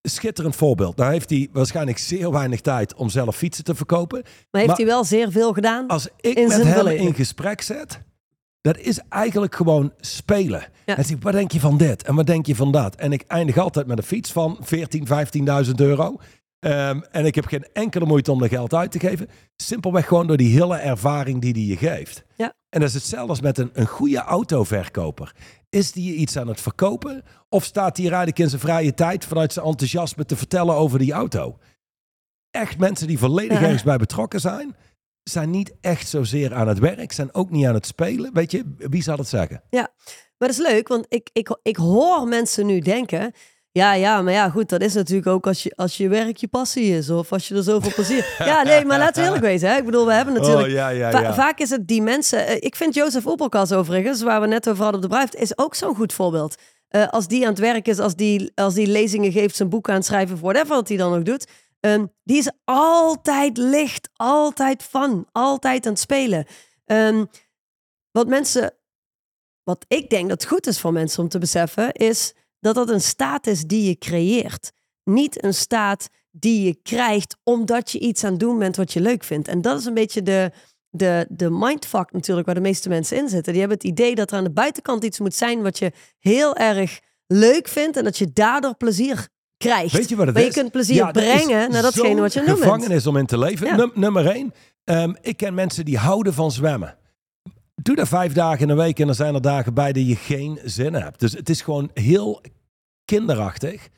[0.02, 0.96] Schitterend voorbeeld.
[0.96, 4.20] Nou heeft hij waarschijnlijk zeer weinig tijd om zelf fietsen te verkopen.
[4.22, 5.86] Maar heeft maar- hij wel zeer veel gedaan?
[5.86, 7.06] Als ik In met zijn hem verleden.
[7.06, 8.00] in gesprek zet,
[8.60, 10.64] dat is eigenlijk gewoon spelen.
[10.86, 10.96] Ja.
[10.96, 12.02] En zeg, wat denk je van dit?
[12.02, 12.94] En wat denk je van dat?
[12.94, 16.16] En ik eindig altijd met een fiets van 14, 15.000 euro.
[16.58, 19.28] Ehm, en ik heb geen enkele moeite om er geld uit te geven.
[19.56, 22.24] Simpelweg gewoon door die hele ervaring die die je geeft.
[22.36, 22.52] Ja.
[22.68, 25.32] En dat is hetzelfde als met een, een goede autoverkoper.
[25.72, 27.22] Is die iets aan het verkopen?
[27.48, 31.12] Of staat er eigenlijk in zijn vrije tijd vanuit zijn enthousiasme te vertellen over die
[31.12, 31.58] auto?
[32.50, 33.64] Echt mensen die volledig Ja.
[33.64, 34.76] ergens bij betrokken zijn,
[35.22, 38.32] zijn niet echt zozeer aan het werk, zijn ook niet aan het spelen.
[38.34, 39.62] Weet je, wie zal het zeggen?
[40.38, 43.32] Maar dat is leuk, want ik, ik, ik hoor mensen nu denken...
[43.72, 46.48] Ja, ja, maar ja, goed, dat is natuurlijk ook als je, als je werk je
[46.48, 47.10] passie is.
[47.10, 48.34] Of als je er zoveel plezier...
[48.38, 49.68] Ja, nee, maar laten we eerlijk wezen.
[49.70, 49.76] Hè?
[49.76, 50.66] Ik bedoel, we hebben natuurlijk...
[50.66, 51.34] Oh, ja, ja, va- ja.
[51.34, 52.46] vaak is het die mensen...
[52.46, 55.58] eh, Ik vind Jozef Oepelkas overigens, waar we net over hadden op de bruift, is
[55.58, 56.54] ook zo'n goed voorbeeld.
[56.88, 59.88] Eh, als die aan het werk is, als die, als die lezingen geeft, zijn boek
[59.88, 61.46] aan het schrijven, whatever wat hij dan ook doet.
[61.80, 66.46] ehm, die is altijd licht, altijd fun, altijd aan het spelen.
[66.84, 67.24] Ehm,
[68.10, 68.72] wat mensen,
[69.62, 73.00] wat ik denk dat goed is voor mensen om te beseffen, is dat dat een
[73.00, 74.70] staat is die je creëert.
[75.04, 79.00] Niet een staat die je krijgt omdat je iets aan het doen bent wat je
[79.00, 79.48] leuk vindt.
[79.48, 80.50] En dat is een beetje de,
[80.90, 83.52] de, de mindfuck natuurlijk waar de meeste mensen in zitten.
[83.52, 86.56] Die hebben het idee dat er aan de buitenkant iets moet zijn wat je heel
[86.56, 89.92] erg leuk vindt en dat je daardoor plezier krijgt.
[89.96, 90.54] Weet je wat het maar is?
[90.54, 92.58] je kunt plezier Ja, brengen naar datgene wat je doen bent.
[92.58, 93.66] gevangenis om in te leven.
[93.66, 93.90] Ja.
[93.94, 94.52] Nummer één.
[94.84, 96.96] ehm, ik ken mensen die houden van zwemmen.
[97.82, 100.16] Doe dat vijf dagen in een week en dan zijn er dagen bij dat je
[100.16, 101.20] geen zin hebt.
[101.20, 102.40] Dus het is gewoon heel
[103.04, 103.88] kinderachtig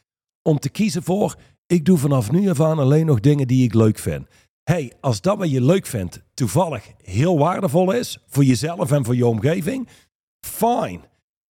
[0.42, 1.36] om te kiezen voor...
[1.66, 4.26] ik doe vanaf nu af aan alleen nog dingen die ik leuk vind.
[4.62, 8.18] hey, als dat wat je leuk vindt toevallig heel waardevol is...
[8.26, 9.88] voor jezelf en voor je omgeving,
[10.46, 11.00] fine.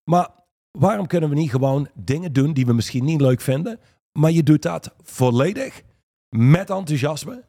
[0.04, 0.30] Maar
[0.70, 3.80] waarom kunnen we niet gewoon dingen doen die we misschien niet leuk vinden...
[4.12, 5.82] maar je doet dat volledig,
[6.28, 7.44] met enthousiasme...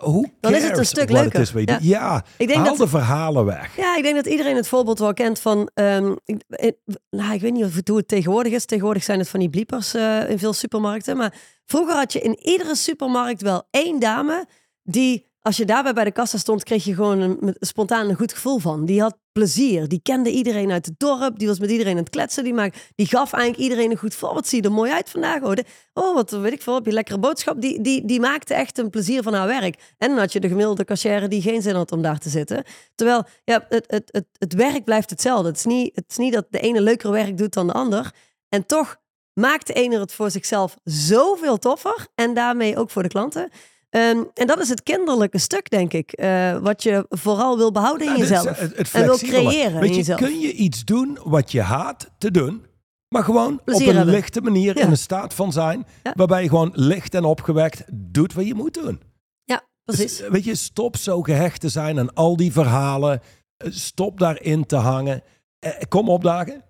[0.00, 1.40] Hoe Dan is het een stuk leuker.
[1.40, 1.52] Is?
[1.64, 1.78] Ja.
[1.80, 3.76] ja, Ik denk haal dat- de verhalen weg.
[3.76, 5.70] Ja, ik denk dat iedereen het voorbeeld wel kent van.
[5.74, 6.76] ehm, ik, ik-
[7.10, 8.64] nou, ik weet niet of het, hoe het tegenwoordig is.
[8.64, 11.16] Tegenwoordig zijn het van die bliepers eh, in veel supermarkten.
[11.16, 11.34] Maar
[11.66, 14.46] vroeger had je in iedere supermarkt wel één dame
[14.82, 15.30] die.
[15.42, 18.58] Als je daarbij bij de kassa stond, kreeg je gewoon een, spontaan een goed gevoel
[18.58, 18.84] van.
[18.84, 19.88] Die had plezier.
[19.88, 21.38] Die kende iedereen uit het dorp.
[21.38, 22.44] Die was met iedereen aan het kletsen.
[22.44, 24.20] Die, maak, die gaf eigenlijk iedereen een goed.
[24.20, 25.42] Wat zie er mooi uit vandaag.
[25.42, 25.54] Oh,
[25.92, 26.74] oh wat weet ik veel.
[26.74, 27.60] Heb je lekkere boodschap.
[27.60, 29.94] Die, die, die maakte echt een plezier van haar werk.
[29.98, 32.64] En dan had je de gemiddelde cashier die geen zin had om daar te zitten.
[32.94, 35.48] Terwijl ja, het, het, het, het werk blijft hetzelfde.
[35.48, 38.10] Het is, niet, het is niet dat de ene leuker werk doet dan de ander.
[38.48, 38.96] En toch
[39.32, 42.06] maakt de ene het voor zichzelf zoveel toffer.
[42.14, 43.50] En daarmee ook voor de klanten.
[43.92, 46.12] Ehm, en dat is het kinderlijke stuk, denk ik.
[46.12, 48.58] eh, wat je vooral wil behouden in jezelf.
[48.58, 50.18] het- het en wil creëren Weet in je, jezelf.
[50.20, 52.64] kun je iets doen wat je haat te doen,
[53.08, 54.14] maar gewoon Plezier op een hebben.
[54.14, 54.82] lichte manier Ja.
[54.84, 56.12] in een staat van zijn, Ja.
[56.16, 59.00] waarbij je gewoon licht en opgewekt doet wat je moet doen.
[59.44, 60.20] Ja, Dus, precies.
[60.20, 63.20] eh, weet je, stop zo gehecht te zijn aan al die verhalen.
[63.56, 65.22] Eh, Stop daarin te hangen.
[65.58, 66.64] Eh, Kom opdagen.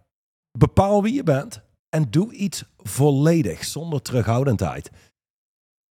[0.58, 1.60] Bepaal wie je bent.
[1.88, 4.90] En doe iets volledig, zonder terughoudendheid.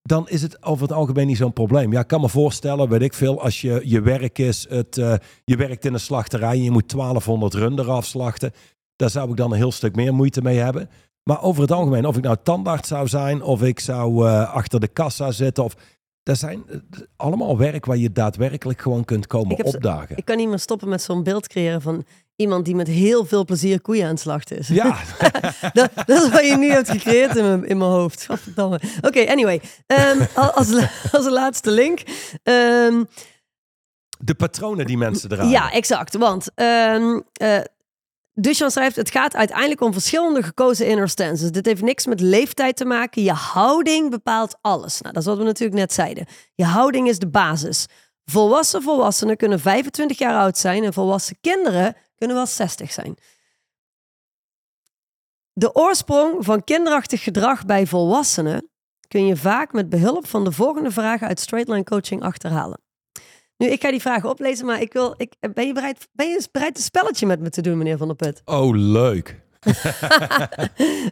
[0.02, 1.92] Dan is het over het algemeen niet zo'n probleem.
[1.92, 5.14] Ja, ik kan me voorstellen, weet ik veel, als je, je werk is, het, eh,
[5.46, 8.52] je werkt in een slachterij en je moet 1200 runder afslachten.
[8.96, 10.90] Daar zou ik dan een heel stuk meer moeite mee hebben.
[11.24, 14.80] Maar over het algemeen, of ik nou tandarts zou zijn, of ik zou eh, achter
[14.80, 15.76] de kassa zitten, of
[16.24, 16.78] dat zijn eh,
[17.16, 20.18] allemaal werk waar je daadwerkelijk gewoon kunt komen Ik opdagen.
[20.18, 23.46] Ik kan niet meer stoppen met zo'n beeld creëren van iemand die met heel veel
[23.46, 24.68] plezier koeien aan het slachten is.
[24.68, 24.98] Ja,
[25.74, 28.28] dat, dat is wat je nu hebt gecreëerd in mijn, in mijn hoofd.
[29.02, 29.62] Oké, anyway.
[29.88, 30.68] Ehm, al- als,
[31.12, 32.00] als laatste link.
[32.44, 33.04] Ehm,
[34.20, 35.50] de patronen die mensen dragen.
[35.50, 36.16] ja, exact.
[36.18, 37.60] Want ehm eh,
[38.34, 41.52] Duchamp schrijft, het gaat uiteindelijk om verschillende gekozen inner stances.
[41.52, 43.24] Dit heeft niks met leeftijd te maken.
[43.24, 45.02] Je houding bepaalt alles.
[45.02, 46.26] Nou, dat is wat we natuurlijk net zeiden.
[46.56, 47.86] Je houding is de basis.
[48.26, 53.16] Volwassen volwassenen kunnen 25 jaar oud zijn en volwassen kinderen kunnen wel 60 zijn.
[55.54, 58.70] De oorsprong van kinderachtig gedrag bij volwassenen
[59.08, 62.82] kun je vaak met behulp van de volgende vragen uit Straightline Coaching achterhalen.
[63.58, 66.48] Nu, ik ga die vragen oplezen, maar ik wil, ik, ben, je bereid, ben je
[66.52, 68.42] bereid een spelletje met me te doen, meneer Van der Put?
[68.46, 69.42] Oh, leuk.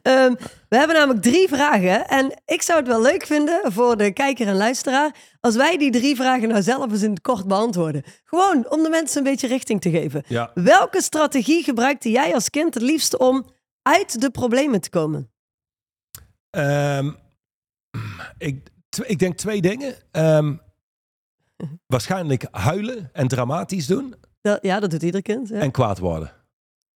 [0.01, 0.33] Ehm,
[0.69, 2.07] we hebben namelijk drie vragen.
[2.07, 5.15] En ik zou het wel leuk vinden voor de kijker en luisteraar.
[5.39, 8.03] als wij die drie vragen nou zelf eens in het kort beantwoorden.
[8.23, 10.23] Gewoon om de mensen een beetje richting te geven.
[10.27, 10.51] Ja.
[10.53, 13.45] Welke strategie gebruikte jij als kind het liefst om
[13.81, 15.31] uit de problemen te komen?
[16.49, 17.12] Ehm,
[18.38, 18.69] ik,
[19.05, 19.95] ik denk twee dingen.
[20.12, 20.55] Ehm,
[21.93, 25.47] waarschijnlijk huilen en dramatisch doen Dat- ja, dat doet ieder kind.
[25.49, 26.31] Ja, en kwaad worden.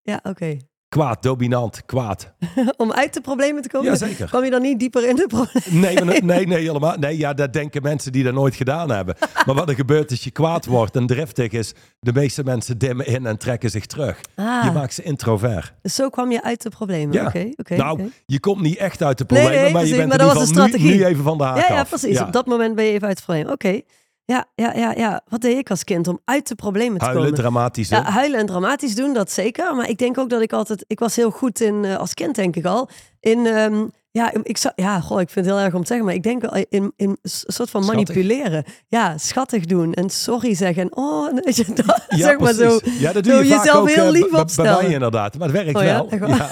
[0.02, 0.56] ja oké.
[0.94, 2.32] Kwaad, dominant, kwaad.
[2.76, 3.90] om uit de problemen te komen?
[3.90, 4.28] Jazeker.
[4.28, 5.80] Kwam je dan niet dieper in de problemen?
[5.80, 6.96] Nee, nee, nee, helemaal.
[6.98, 9.16] Nee, ja, dat denken mensen die dat nooit gedaan hebben.
[9.46, 13.06] Maar wat er gebeurt als je kwaad wordt en driftig is, de meeste mensen dimmen
[13.06, 14.20] in en trekken zich terug.
[14.34, 15.72] Ah, Je maakt ze introvert.
[15.82, 17.14] dus zo kwam je uit de problemen.
[17.14, 17.26] Ja.
[17.26, 17.76] Oké, oké.
[17.76, 20.34] nou, je komt niet echt uit de problemen, nee, maar je precies, bent maar dat
[20.34, 22.20] was nu, even van de haak Ja, precies.
[22.20, 23.48] Op dat moment ben je even uit het probleem.
[23.48, 23.80] Oké.
[24.26, 25.20] Ja, ja, ja, ja.
[25.28, 27.38] Wat deed ik als kind om uit de problemen te Huilen, komen?
[27.40, 27.88] dramatisch.
[27.88, 29.74] Ja, huilen en dramatisch doen, dat zeker.
[29.74, 30.84] Maar ik denk ook dat ik altijd...
[30.86, 32.88] Ik was heel goed in, eh, als kind denk ik al,
[33.20, 33.46] in...
[33.46, 36.14] ehm, ja, ik zou, ja, goh, ik vind het heel erg om te zeggen, maar
[36.14, 38.14] ik denk wel in, in een soort van Schattig.
[38.14, 38.64] manipuleren.
[38.88, 40.82] Ja, schattig doen en sorry zeggen.
[40.82, 42.78] En oh, weet je, dat, Ja, zeg maar zo.
[42.98, 44.82] Ja, dat doe zo je vaak jezelf ook heel eh, lief b- bij opstellen.
[44.84, 45.38] mij inderdaad.
[45.38, 46.06] Maar het werkt Oh ja?
[46.18, 46.28] wel.
[46.28, 46.48] Ja.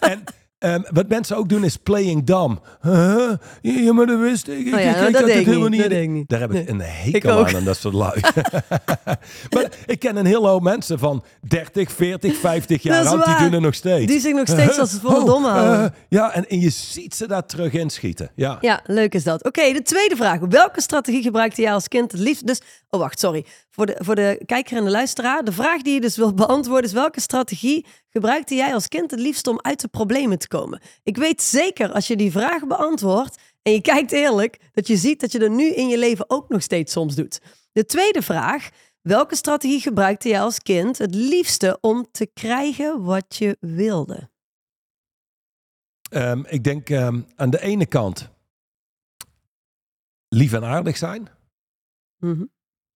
[0.00, 0.24] En
[0.64, 2.60] Ehm, wat mensen ook doen is playing dumb.
[2.82, 3.32] Huh?
[3.60, 4.58] Ja, maar dat wist ik.
[4.66, 6.28] Ik, Oh ja, ik, ik dat had het ik helemaal niet.
[6.28, 8.20] Daar heb ik een hekel aan en dat soort lui.
[9.54, 13.24] maar ik ken een hele hoop mensen van 30, 40, 50 jaar oud.
[13.24, 14.06] Die doen het nog steeds.
[14.12, 15.84] Die zich nog steeds als het Oh, domme houden.
[15.84, 18.30] eh, ja, en, en je ziet ze daar terug inschieten.
[18.34, 18.58] Ja.
[18.60, 19.44] Ja, leuk is dat.
[19.44, 20.38] Oké, de tweede vraag.
[20.48, 22.46] Welke strategie gebruikte jij als kind het liefst?
[22.46, 23.44] Dus, oh wacht, sorry.
[23.74, 25.44] Voor de, voor de kijker en de luisteraar.
[25.44, 26.92] De vraag die je dus wilt beantwoorden is...
[26.92, 30.80] welke strategie gebruikte jij als kind het liefst om uit de problemen te komen?
[31.02, 33.38] Ik weet zeker, als je die vraag beantwoordt...
[33.62, 36.48] en je kijkt eerlijk, dat je ziet dat je dat nu in je leven ook
[36.48, 37.40] nog steeds soms doet.
[37.72, 38.68] De tweede vraag...
[39.00, 44.30] Welke strategie gebruikte jij als kind het liefste om te krijgen wat je wilde?
[46.10, 48.30] Ehm, ik denk ehm, aan de ene kant
[50.28, 51.28] lief en aardig zijn.
[52.18, 52.44] Mhm.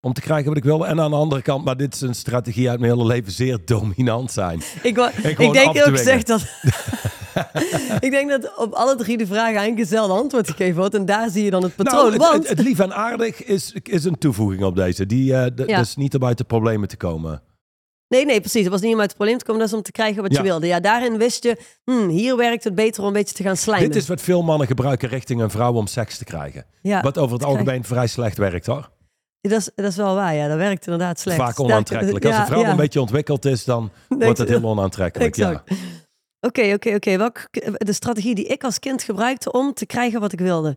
[0.01, 0.87] Om te krijgen wat ik wilde.
[0.87, 3.59] En aan de andere kant, maar dit is een strategie uit mijn hele leven, zeer
[3.65, 4.63] dominant zijn.
[4.83, 6.41] Ik, gewoon ik denk ook gezegd dat.
[8.01, 10.95] ik denk dat op alle drie de vragen eigenlijk hetzelfde antwoord gegeven wordt.
[10.95, 12.01] En daar zie je dan het patroon.
[12.01, 15.07] Nou, het, want het, het lief en aardig is, is een toevoeging op deze.
[15.07, 15.79] Die, eh, d- Ja.
[15.79, 17.43] Dus niet om uit de problemen te komen.
[18.09, 18.63] Nee, nee, precies.
[18.63, 20.33] Het was niet om uit het probleem te komen, dat is om te krijgen wat
[20.33, 20.39] Ja.
[20.39, 20.67] je wilde.
[20.67, 23.91] Ja, daarin wist je, hmm, hier werkt het beter om een beetje te gaan slijmen.
[23.91, 26.65] Dit is wat veel mannen gebruiken richting een vrouw om seks te krijgen.
[26.83, 28.91] ja, Wat over het algemeen vrij slecht werkt hoor.
[29.41, 30.49] Dat, is, dat is wel waar, ja.
[30.49, 31.39] Dat werkt inderdaad slecht.
[31.39, 32.25] Vaak onaantrekkelijk.
[32.25, 32.71] Als een vrouw ja.
[32.71, 35.37] een beetje ontwikkeld is, dan Denk wordt het heel onaantrekkelijk.
[35.37, 35.65] Ja.
[36.41, 37.17] Oké, oké, oké.
[37.17, 40.77] Welke De strategie die ik als kind gebruikte om te krijgen wat ik wilde.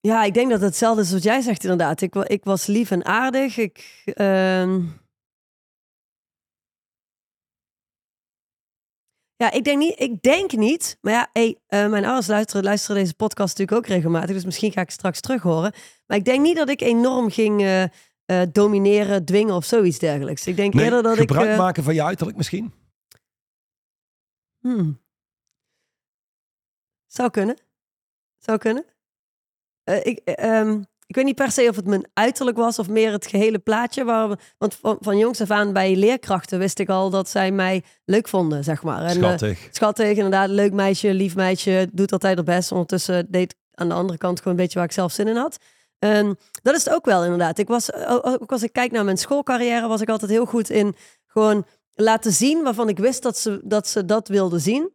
[0.00, 2.00] Ja, ik denk dat het hetzelfde is wat jij zegt inderdaad.
[2.00, 3.56] Ik, ik was lief en aardig.
[3.56, 4.80] Ik, ehm,
[9.44, 10.00] Ja, ik denk niet.
[10.00, 10.98] Ik denk niet.
[11.00, 14.30] Maar ja, hey, eh, mijn ouders luisteren, luisteren deze podcast natuurlijk ook regelmatig.
[14.34, 15.72] Dus misschien ga ik straks terug horen.
[16.06, 20.46] Maar ik denk niet dat ik enorm ging eh, eh, domineren, dwingen of zoiets dergelijks.
[20.46, 21.52] Ik denk Nee, eerder dat gebruik ik.
[21.52, 22.72] eh, maken van je uiterlijk misschien?
[24.60, 25.00] Hmm.
[27.06, 27.56] Zou kunnen.
[28.38, 28.84] Zou kunnen.
[29.84, 30.82] Ik, eh, ehm,
[31.14, 34.04] ik weet niet per se of het mijn uiterlijk was of meer het gehele plaatje.
[34.04, 37.82] Waar want van, van jongs af aan bij leerkrachten wist ik al dat zij mij
[38.04, 39.02] leuk vonden, zeg maar.
[39.02, 39.68] En, eh, Schattig.
[39.70, 40.48] schattig, inderdaad.
[40.48, 41.88] Leuk meisje, lief meisje.
[41.92, 42.72] Doet altijd het best.
[42.72, 45.36] Ondertussen deed ik aan de andere kant gewoon een beetje waar ik zelf zin in
[45.36, 45.58] had.
[45.98, 47.58] En dat is het ook wel inderdaad.
[47.58, 50.70] Ik was, ook ook als ik kijk naar mijn schoolcarrière, was ik altijd heel goed
[50.70, 50.94] in
[51.26, 54.92] gewoon laten zien waarvan ik wist dat ze dat, ze dat wilden zien.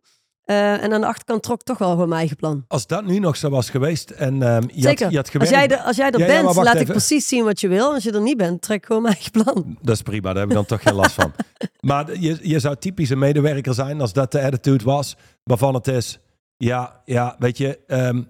[0.49, 2.65] Eh, en aan de achterkant trok toch wel gewoon mijn eigen plan.
[2.67, 5.03] Als dat nu nog zo was geweest en ehm, je, Zeker.
[5.03, 5.53] Had, je had als, gewerkt...
[5.53, 7.93] jij er, als jij er Ja, bent, laat ik precies zien wat je wil.
[7.93, 9.77] Als je er niet bent, trek gewoon mijn eigen plan.
[9.81, 11.31] Dat is prima, daar heb ik dan toch geen last van.
[11.79, 15.87] Maar je, je zou typisch een medewerker zijn als dat de attitude was, waarvan het
[15.87, 16.19] is,
[16.57, 18.21] ja, ja weet je, ehm,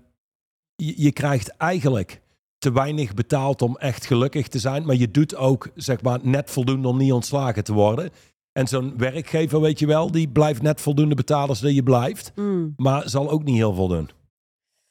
[0.76, 2.22] je, je krijgt eigenlijk
[2.58, 6.52] te weinig betaald om echt gelukkig te zijn, maar je doet ook, zeg maar, net
[6.52, 8.10] voldoende om niet ontslagen te worden.
[8.52, 12.74] En zo'n werkgever, weet je wel, die blijft net voldoende betalen zodat je blijft, Hmm.
[12.78, 14.10] maar zal ook niet heel veel doen.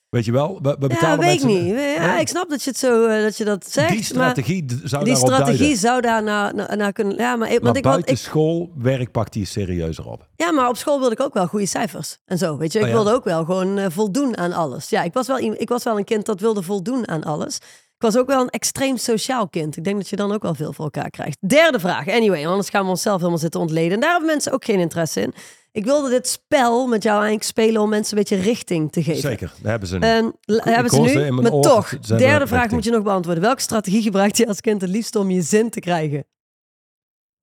[0.09, 1.65] Weet je wel, we, we Ja, betalen weet ik mensen...
[1.65, 1.75] niet.
[1.75, 2.21] Ja, Nee?
[2.21, 3.89] ik snap dat je het zo eh, dat je dat zegt.
[3.89, 5.79] Die maar strategie d- zou die strategie duiden.
[5.79, 7.17] zou daar naar, naar, naar kunnen.
[7.17, 10.29] Ja, maar, ik- Maar want ik, want buiten ik, school werk pakt die serieuzer op.
[10.37, 12.19] Ja, maar op school wilde ik ook wel goede cijfers.
[12.25, 12.79] En zo, weet je.
[12.79, 12.97] Ik Oh ja?
[12.97, 14.89] wilde ook wel gewoon eh, voldoen aan alles.
[14.89, 17.59] Ja, ik was, wel, ik was wel een kind dat wilde voldoen aan alles.
[17.99, 19.77] Ik was ook wel een extreem sociaal kind.
[19.77, 21.39] Ik denk dat je dan ook wel veel voor elkaar krijgt.
[21.49, 22.09] Derde vraag.
[22.09, 23.93] Anyway, anders gaan we onszelf helemaal zitten ontleden.
[23.93, 25.35] En daar hebben mensen ook geen interesse in.
[25.73, 29.21] Ik wilde dit spel met jou eigenlijk spelen om mensen een beetje richting te geven.
[29.21, 30.07] Zeker, daar hebben ze nu.
[30.07, 32.73] En hebben ze nu, maar oor, toch, derde er vraag richting.
[32.73, 33.43] moet je nog beantwoorden.
[33.43, 36.27] Welke strategie gebruikte je als kind het liefst om je zin te krijgen?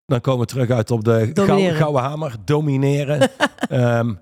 [0.05, 2.35] Dan komen we terug uit op de gou- gouden hamer.
[2.45, 3.29] Domineren.
[3.69, 4.13] Ehm,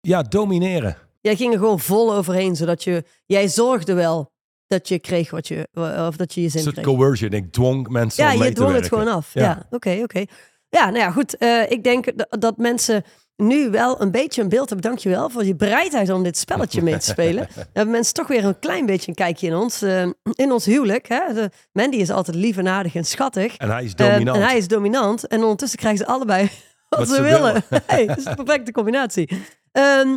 [0.00, 0.96] ja, domineren.
[1.20, 4.32] Jij ging er gewoon vol overheen, zodat je, jij zorgde wel
[4.70, 5.68] dat je kreeg wat je,
[6.08, 6.84] of dat je je zin kreeg.
[6.84, 7.30] coercion.
[7.30, 9.30] Ik dwong mensen Ja, om mee je te dwong het gewoon af.
[9.34, 9.42] Ja.
[9.42, 10.24] Ja, oké, oké.
[10.68, 11.36] Ja, nou ja, goed.
[11.36, 13.04] eh, ik denk dat mensen
[13.36, 14.88] nu wel een beetje een beeld hebben.
[14.90, 17.48] Dankjewel voor je bereidheid om dit spelletje mee te spelen.
[17.54, 20.02] Dan hebben mensen toch weer een klein beetje een kijkje in ons, eh,
[20.32, 21.08] in ons huwelijk.
[21.08, 21.32] Hè?
[21.34, 23.56] De, Mandy is altijd lief en aardig en schattig.
[23.56, 24.36] En hij is Eh, dominant.
[24.38, 25.26] en hij is dominant.
[25.26, 26.42] En ondertussen krijgen ze allebei
[26.88, 27.40] wat, Wat ze, ze willen.
[27.68, 27.84] willen.
[27.86, 29.42] hey, dat is een perfecte combinatie.
[29.72, 30.16] Ehm,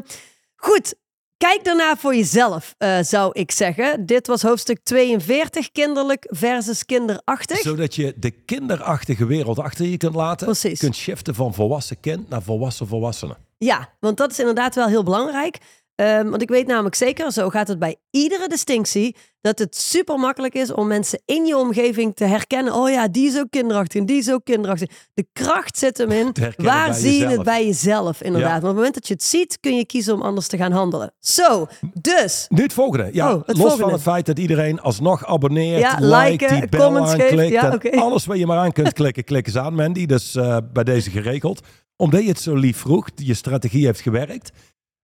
[0.56, 0.96] goed,
[1.50, 4.06] kijk daarna voor jezelf, eh, zou ik zeggen.
[4.06, 7.58] Dit was hoofdstuk 42, kinderlijk versus kinderachtig.
[7.58, 10.46] Zodat je de kinderachtige wereld achter je kunt laten.
[10.46, 10.80] Precies.
[10.80, 13.38] Kunt shiften van volwassen kind naar volwassen volwassene.
[13.58, 15.58] Ja, want dat is inderdaad wel heel belangrijk.
[15.96, 20.20] Ehm, want ik weet namelijk zeker, zo gaat het bij iedere distinctie, dat het super
[20.20, 22.74] makkelijk is om mensen in je omgeving te herkennen.
[22.74, 24.90] Oh ja, die is ook kinderachtig en die is ook kinderachtig.
[25.14, 26.32] De kracht zit hem in.
[26.58, 28.50] Waar zie je het bij jezelf, inderdaad.
[28.50, 28.54] Ja.
[28.54, 30.72] Maar op het moment dat je het ziet, kun je kiezen om anders te gaan
[30.72, 31.14] handelen.
[31.20, 31.68] Zo,
[32.02, 32.46] dus.
[32.50, 33.10] Nu het volgende.
[33.12, 33.84] Ja, Oh, het los volgende.
[33.84, 37.52] van het feit dat iedereen alsnog abonneert, Ja, liken, die bel aanklikt.
[37.52, 37.80] Ja.
[37.92, 40.06] Alles wat je maar aan kunt klikken, klikken ze aan, Mandy.
[40.06, 41.60] Dus eh, bij deze geregeld.
[41.96, 43.10] omdat je het zo lief vroeg.
[43.16, 44.52] Je strategie heeft gewerkt.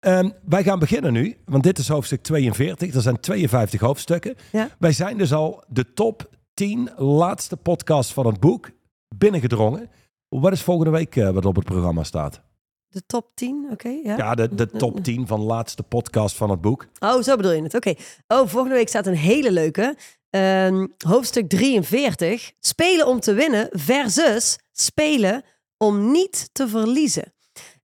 [0.01, 2.95] Ehm, wij gaan beginnen nu, want dit is hoofdstuk 42.
[2.95, 4.35] Er zijn 52 hoofdstukken.
[4.53, 4.69] Ja.
[4.79, 8.71] Wij zijn dus al de top 10 laatste podcast van het boek
[9.17, 9.91] binnengedrongen.
[10.29, 12.41] Wat is volgende week eh, wat op het programma staat?
[12.89, 13.89] De top 10, oké.
[13.89, 14.17] ja.
[14.17, 16.87] Ja, de, de top 10 van de laatste podcast van het boek.
[16.99, 17.75] Oh, zo bedoel je het.
[17.75, 17.95] Oké.
[18.27, 19.97] Oh, volgende week staat een hele leuke.
[20.31, 22.53] Ehm, hoofdstuk 43.
[22.61, 25.43] Spelen om te winnen versus spelen
[25.77, 27.33] om niet te verliezen.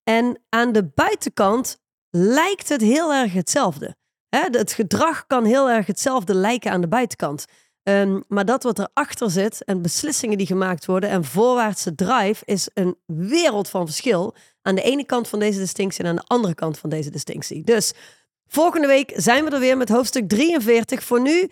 [0.02, 1.82] En aan de buitenkant
[2.16, 3.96] lijkt het heel erg hetzelfde.
[4.28, 7.44] Hè, het gedrag kan heel erg hetzelfde lijken aan de buitenkant.
[7.82, 12.68] Ehm, maar dat wat erachter zit en beslissingen die gemaakt worden en voorwaartse drive is
[12.74, 16.54] een wereld van verschil aan de ene kant van deze distinctie en aan de andere
[16.54, 17.64] kant van deze distinctie.
[17.64, 17.92] Dus
[18.46, 21.02] volgende week zijn we er weer met hoofdstuk 43.
[21.02, 21.50] Voor nu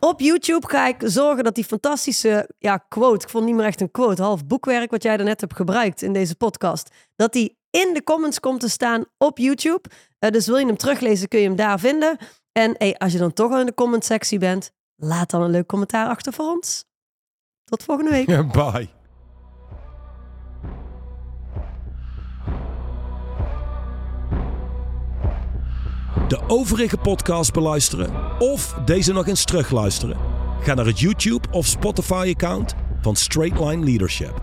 [0.00, 3.80] op YouTube ga ik zorgen dat die fantastische ja, quote, ik vond niet meer echt
[3.80, 7.94] een quote, half boekwerk wat jij daarnet hebt gebruikt in deze podcast, dat die in
[7.94, 9.88] de comments komt te staan op YouTube.
[10.18, 12.16] Eh, dus wil je hem teruglezen, kun je hem daar vinden.
[12.52, 15.50] En hey, als je dan toch al in de comment sectie bent, laat dan een
[15.50, 16.84] leuk commentaar achter voor ons.
[17.64, 18.26] Tot volgende week.
[18.52, 18.88] Bye.
[26.28, 30.16] De overige podcast beluisteren of deze nog eens terugluisteren?
[30.60, 34.40] Ga naar het YouTube of Spotify account van Straight Line Leadership.